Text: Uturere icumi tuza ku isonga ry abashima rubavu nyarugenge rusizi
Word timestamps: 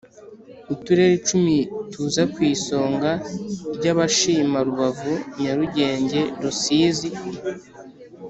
Uturere 0.73 1.13
icumi 1.19 1.57
tuza 1.91 2.23
ku 2.33 2.39
isonga 2.53 3.11
ry 3.75 3.85
abashima 3.93 4.57
rubavu 4.67 5.13
nyarugenge 5.41 6.21
rusizi 6.41 7.09